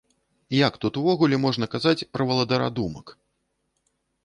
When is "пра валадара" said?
2.17-2.73